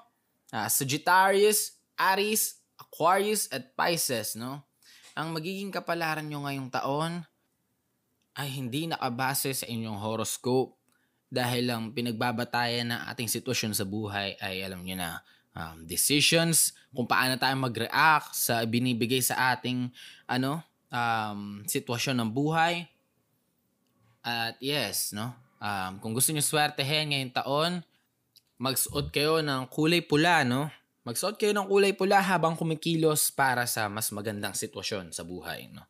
ah, 0.52 0.68
Sagittarius, 0.71 1.75
Aries, 1.99 2.61
Aquarius, 2.78 3.47
at 3.54 3.75
Pisces, 3.75 4.35
no? 4.38 4.62
Ang 5.14 5.35
magiging 5.35 5.71
kapalaran 5.71 6.26
nyo 6.26 6.43
ngayong 6.47 6.71
taon 6.75 7.23
ay 8.35 8.49
hindi 8.50 8.90
nakabase 8.90 9.54
sa 9.54 9.66
inyong 9.71 9.99
horoscope 10.02 10.75
dahil 11.31 11.71
lang 11.71 11.95
pinagbabatayan 11.95 12.90
ng 12.90 13.00
ating 13.14 13.31
sitwasyon 13.31 13.73
sa 13.75 13.87
buhay 13.87 14.35
ay 14.43 14.62
alam 14.62 14.83
nyo 14.83 14.99
na 14.99 15.23
um, 15.54 15.87
decisions, 15.87 16.75
kung 16.90 17.07
paano 17.07 17.38
tayo 17.38 17.54
mag-react 17.59 18.35
sa 18.35 18.62
binibigay 18.66 19.23
sa 19.23 19.54
ating 19.54 19.88
ano 20.26 20.62
um, 20.90 21.62
sitwasyon 21.66 22.23
ng 22.23 22.31
buhay. 22.31 22.87
At 24.25 24.59
yes, 24.59 25.14
no? 25.14 25.31
Um, 25.62 26.02
kung 26.02 26.12
gusto 26.12 26.35
niyo 26.35 26.43
swertehin 26.45 27.14
ngayong 27.14 27.35
taon, 27.35 27.73
magsuot 28.59 29.11
kayo 29.14 29.40
ng 29.40 29.71
kulay 29.71 30.02
pula, 30.04 30.43
no? 30.43 30.69
Magsuot 31.04 31.37
kayo 31.37 31.52
ng 31.52 31.68
kulay 31.68 31.92
pula 31.92 32.16
habang 32.16 32.56
kumikilos 32.56 33.28
para 33.28 33.68
sa 33.68 33.92
mas 33.92 34.08
magandang 34.08 34.56
sitwasyon 34.56 35.12
sa 35.12 35.20
buhay, 35.20 35.68
no? 35.68 35.84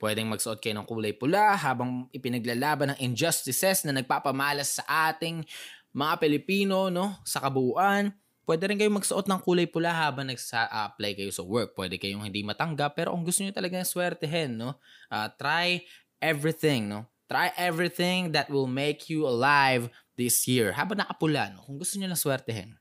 Pwedeng 0.00 0.32
magsuot 0.32 0.64
kayo 0.64 0.80
ng 0.80 0.88
kulay 0.88 1.12
pula 1.12 1.52
habang 1.60 2.08
ipinaglalaban 2.08 2.96
ng 2.96 2.98
injustices 3.04 3.84
na 3.84 3.92
nagpapamalas 3.92 4.80
sa 4.80 5.12
ating 5.12 5.44
mga 5.92 6.14
Pilipino, 6.16 6.88
no? 6.88 7.20
Sa 7.28 7.44
kabuuan. 7.44 8.16
Pwede 8.48 8.72
rin 8.72 8.80
kayong 8.80 8.96
magsuot 8.96 9.28
ng 9.28 9.44
kulay 9.44 9.68
pula 9.68 9.92
habang 9.92 10.24
nag-apply 10.24 11.12
kayo 11.12 11.28
sa 11.28 11.44
work. 11.44 11.76
Pwede 11.76 12.00
kayong 12.00 12.24
hindi 12.24 12.40
matanggap, 12.40 12.96
pero 12.96 13.12
kung 13.12 13.28
gusto 13.28 13.44
niyo 13.44 13.52
talaga 13.52 13.84
swertehin, 13.84 14.56
no? 14.56 14.80
Uh, 15.12 15.28
try 15.36 15.84
everything, 16.16 16.88
no? 16.88 17.04
Try 17.28 17.52
everything 17.60 18.32
that 18.32 18.48
will 18.48 18.70
make 18.70 19.12
you 19.12 19.28
alive 19.28 19.92
this 20.16 20.48
year. 20.48 20.72
Habang 20.72 21.04
nakapula, 21.04 21.52
no? 21.52 21.60
Kung 21.60 21.76
gusto 21.76 22.00
niyo 22.00 22.08
lang 22.08 22.16
swertehin. 22.16 22.80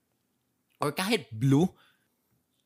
Or 0.86 0.94
kahit 0.94 1.26
blue, 1.34 1.66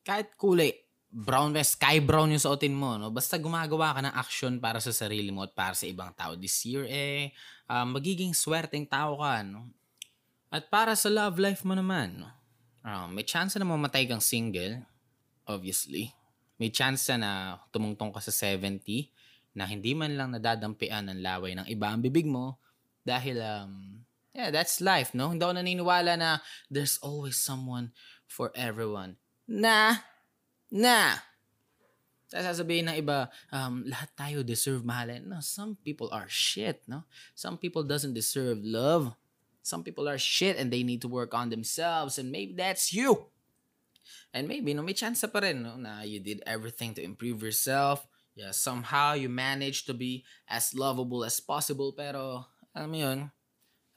kahit 0.04 0.36
kulay, 0.36 0.76
brown 1.10 1.56
sky 1.64 2.04
brown 2.04 2.30
yung 2.30 2.44
suotin 2.44 2.76
mo, 2.76 3.00
no? 3.00 3.10
Basta 3.10 3.40
gumagawa 3.40 3.96
ka 3.96 4.02
ng 4.04 4.14
action 4.14 4.54
para 4.60 4.78
sa 4.84 4.92
sarili 4.92 5.32
mo 5.32 5.48
at 5.48 5.56
para 5.56 5.74
sa 5.74 5.88
ibang 5.88 6.12
tao 6.14 6.36
this 6.36 6.68
year, 6.68 6.84
eh, 6.86 7.32
uh, 7.72 7.88
magiging 7.88 8.36
swerteng 8.36 8.86
tao 8.86 9.18
ka, 9.18 9.42
no? 9.42 9.72
At 10.52 10.68
para 10.68 10.94
sa 11.00 11.08
love 11.08 11.40
life 11.40 11.64
mo 11.64 11.74
naman, 11.74 12.28
no? 12.28 12.30
Uh, 12.84 13.08
may 13.08 13.24
chance 13.24 13.56
na 13.56 13.64
mamatay 13.64 14.04
kang 14.06 14.22
single, 14.22 14.84
obviously. 15.48 16.12
May 16.60 16.70
chance 16.70 17.08
na 17.16 17.56
tumungtong 17.72 18.12
ka 18.12 18.20
sa 18.20 18.36
70 18.36 18.84
na 19.56 19.64
hindi 19.66 19.96
man 19.98 20.14
lang 20.14 20.30
nadadampian 20.36 21.10
ng 21.10 21.20
laway 21.24 21.56
ng 21.56 21.68
iba 21.72 21.88
ang 21.90 22.04
bibig 22.04 22.28
mo 22.28 22.60
dahil 23.02 23.42
um 23.42 24.04
yeah, 24.34 24.52
that's 24.52 24.82
life, 24.82 25.14
no? 25.14 25.30
Hindi 25.30 25.44
ako 25.46 25.54
naniniwala 25.58 26.18
na 26.18 26.40
there's 26.70 27.00
always 27.02 27.38
someone 27.38 27.92
for 28.28 28.52
everyone. 28.54 29.18
Na 29.50 30.06
na 30.70 31.18
sasabihin 32.30 32.86
ng 32.94 32.98
iba, 33.02 33.34
um, 33.50 33.82
lahat 33.90 34.10
tayo 34.14 34.38
deserve 34.46 34.86
mahalin. 34.86 35.26
No, 35.26 35.42
some 35.42 35.74
people 35.82 36.14
are 36.14 36.30
shit, 36.30 36.86
no? 36.86 37.10
Some 37.34 37.58
people 37.58 37.82
doesn't 37.82 38.14
deserve 38.14 38.62
love. 38.62 39.18
Some 39.66 39.82
people 39.82 40.06
are 40.06 40.22
shit 40.22 40.58
and 40.58 40.70
they 40.70 40.86
need 40.86 41.02
to 41.02 41.10
work 41.10 41.34
on 41.34 41.50
themselves 41.50 42.18
and 42.22 42.30
maybe 42.30 42.54
that's 42.54 42.94
you. 42.94 43.30
And 44.34 44.46
maybe, 44.46 44.74
no, 44.74 44.86
may 44.86 44.94
chance 44.94 45.26
pa 45.26 45.42
rin, 45.42 45.66
no, 45.66 45.78
na 45.78 46.06
you 46.06 46.22
did 46.22 46.42
everything 46.46 46.94
to 46.98 47.02
improve 47.02 47.42
yourself 47.42 48.06
yeah, 48.40 48.56
somehow 48.56 49.20
you 49.20 49.28
managed 49.28 49.86
to 49.88 49.94
be 49.94 50.24
as 50.48 50.72
lovable 50.72 51.28
as 51.28 51.44
possible 51.44 51.92
pero 51.92 52.48
alam 52.72 52.88
mo 52.88 52.98
yun, 53.04 53.20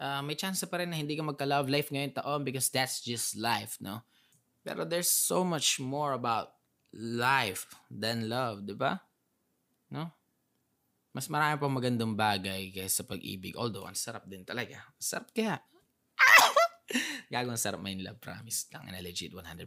uh, 0.02 0.20
may 0.26 0.34
chance 0.34 0.66
pa 0.66 0.82
rin 0.82 0.90
na 0.90 0.98
hindi 0.98 1.14
ka 1.14 1.22
magka-love 1.22 1.70
life 1.70 1.94
ngayon 1.94 2.18
taon 2.18 2.42
because 2.42 2.66
that's 2.74 2.98
just 3.06 3.38
life, 3.38 3.78
no? 3.78 4.02
Pero 4.66 4.82
there's 4.82 5.10
so 5.10 5.46
much 5.46 5.78
more 5.78 6.18
about 6.18 6.58
life 6.94 7.70
than 7.86 8.26
love, 8.26 8.66
di 8.66 8.74
ba? 8.74 8.98
No? 9.94 10.10
Mas 11.14 11.30
marami 11.30 11.54
pang 11.58 11.70
magandang 11.70 12.14
bagay 12.18 12.74
kaysa 12.74 13.06
pag-ibig. 13.06 13.54
Although, 13.54 13.86
ang 13.86 13.98
sarap 13.98 14.24
din 14.26 14.46
talaga. 14.46 14.80
Sarap 14.96 15.30
kaya. 15.34 15.60
Gagawin 17.32 17.58
sarap 17.58 17.82
may 17.82 17.98
love, 17.98 18.22
promise 18.22 18.70
lang. 18.70 18.86
And 18.88 18.96
legit, 19.02 19.34
100%. 19.34 19.66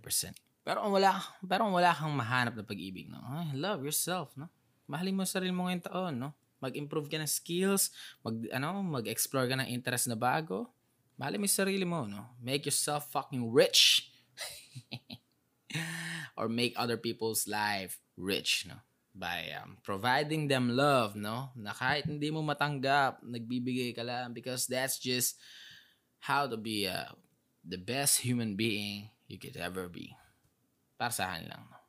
Pero 0.65 0.82
wala, 0.89 1.21
pero 1.45 1.69
wala 1.69 1.93
kang 1.93 2.15
mahanap 2.15 2.58
na 2.58 2.65
pag-ibig, 2.65 3.12
no? 3.12 3.21
Ay, 3.21 3.54
love 3.54 3.86
yourself, 3.86 4.34
no? 4.34 4.50
mahalin 4.86 5.17
mo 5.17 5.26
sarili 5.26 5.54
mo 5.54 5.65
ngayong 5.65 5.86
taon, 5.86 6.13
no? 6.17 6.30
Mag-improve 6.65 7.06
ka 7.06 7.21
ng 7.21 7.30
skills, 7.30 7.93
mag, 8.25 8.41
ano, 8.49 8.82
mag-explore 8.82 9.45
ka 9.45 9.56
ng 9.62 9.69
interest 9.69 10.10
na 10.10 10.17
bago. 10.17 10.73
Mahalin 11.21 11.45
mo 11.45 11.47
sarili 11.47 11.86
mo, 11.86 12.10
no? 12.10 12.34
Make 12.41 12.65
yourself 12.65 13.13
fucking 13.13 13.54
rich. 13.54 14.10
Or 16.39 16.49
make 16.49 16.73
other 16.73 16.97
people's 16.97 17.45
life 17.45 18.01
rich, 18.17 18.65
no? 18.65 18.82
By 19.15 19.54
um, 19.62 19.78
providing 19.86 20.49
them 20.49 20.73
love, 20.73 21.13
no? 21.13 21.54
Na 21.54 21.71
kahit 21.71 22.10
hindi 22.10 22.34
mo 22.34 22.41
matanggap, 22.41 23.21
nagbibigay 23.21 23.93
ka 23.93 24.01
lang 24.01 24.34
because 24.34 24.65
that's 24.65 24.97
just 24.97 25.38
how 26.25 26.49
to 26.49 26.58
be 26.58 26.89
uh, 26.89 27.13
the 27.62 27.78
best 27.78 28.25
human 28.25 28.58
being 28.58 29.13
you 29.30 29.38
could 29.38 29.56
ever 29.56 29.86
be. 29.86 30.17
Para 30.97 31.13
sa 31.13 31.30
akin 31.32 31.45
lang, 31.47 31.63
no? 31.69 31.85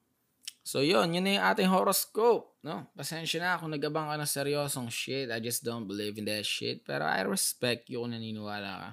So 0.66 0.82
yun, 0.82 1.14
yun 1.14 1.22
na 1.22 1.38
yung 1.38 1.46
ating 1.46 1.70
horoscope. 1.70 2.58
No? 2.66 2.90
Pasensya 2.98 3.38
na 3.38 3.54
kung 3.54 3.70
nagabang 3.70 4.10
ka 4.10 4.18
ng 4.18 4.26
seryosong 4.26 4.90
shit. 4.90 5.30
I 5.30 5.38
just 5.38 5.62
don't 5.62 5.86
believe 5.86 6.18
in 6.18 6.26
that 6.26 6.42
shit. 6.42 6.82
Pero 6.82 7.06
I 7.06 7.22
respect 7.22 7.86
you 7.86 8.02
kung 8.02 8.10
naniniwala 8.10 8.70
ka. 8.74 8.90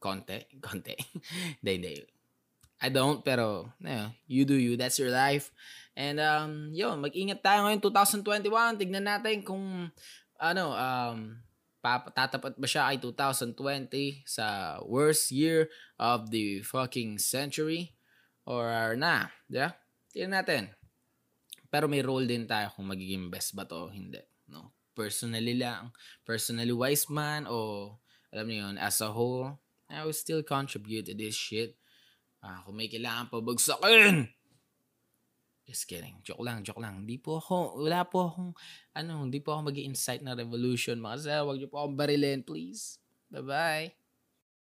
Konti. 0.00 0.48
Konti. 0.64 0.96
Hindi, 1.60 1.72
hindi. 1.76 1.94
I 2.80 2.88
don't, 2.88 3.20
pero 3.20 3.68
you, 3.84 4.08
you 4.24 4.42
do 4.48 4.56
you. 4.56 4.80
That's 4.80 4.96
your 4.96 5.12
life. 5.12 5.52
And 5.92 6.16
um, 6.24 6.72
yun, 6.72 7.04
mag-ingat 7.04 7.44
tayo 7.44 7.68
ngayon 7.68 7.84
2021. 7.84 8.80
Tignan 8.80 9.04
natin 9.04 9.44
kung 9.44 9.92
ano, 10.40 10.64
um, 10.72 11.36
tatapat 12.16 12.56
ba 12.56 12.64
siya 12.64 12.88
ay 12.88 12.96
2020 12.96 14.24
sa 14.24 14.78
worst 14.88 15.28
year 15.28 15.68
of 16.00 16.32
the 16.32 16.64
fucking 16.64 17.20
century 17.20 17.92
or 18.48 18.96
na, 18.96 19.28
yeah? 19.52 19.76
Tingnan 20.12 20.42
natin. 20.42 20.62
Pero 21.68 21.84
may 21.84 22.00
role 22.00 22.24
din 22.24 22.48
tayo 22.48 22.72
kung 22.72 22.88
magiging 22.88 23.28
best 23.28 23.52
ba 23.52 23.68
to 23.68 23.88
o 23.88 23.92
hindi. 23.92 24.20
No? 24.48 24.72
Personally 24.96 25.54
lang. 25.54 25.92
Personally 26.24 26.72
wise 26.72 27.06
man 27.12 27.44
o 27.44 27.92
alam 28.28 28.44
niyo 28.44 28.68
yun, 28.68 28.76
as 28.76 29.00
a 29.00 29.08
whole, 29.08 29.56
I 29.88 30.04
will 30.04 30.16
still 30.16 30.44
contribute 30.44 31.08
to 31.08 31.16
this 31.16 31.32
shit. 31.32 31.80
Ah, 32.44 32.60
kung 32.62 32.76
may 32.76 32.92
kailangan 32.92 33.32
pa 33.32 33.40
bagsakin. 33.40 34.28
Just 35.64 35.88
kidding. 35.88 36.20
Joke 36.24 36.44
lang, 36.44 36.64
joke 36.64 36.80
lang. 36.80 37.04
Hindi 37.04 37.20
po 37.20 37.40
ako, 37.40 37.84
wala 37.84 38.04
po 38.08 38.28
akong, 38.28 38.52
ano, 38.96 39.24
hindi 39.24 39.40
po 39.40 39.56
ako 39.56 39.72
mag 39.72 39.80
incite 39.80 40.24
na 40.24 40.36
revolution. 40.36 41.00
Mga 41.00 41.16
sir, 41.24 41.40
huwag 41.44 41.60
niyo 41.60 41.68
po 41.68 41.84
akong 41.84 41.96
barilin, 41.96 42.40
please. 42.44 43.00
Bye-bye. 43.28 43.97